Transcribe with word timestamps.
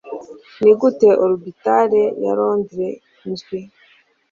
Nigute 0.63 1.09
Orbital 1.25 1.91
ya 2.23 2.31
Londres 2.37 3.01
Nzwi 3.31 3.59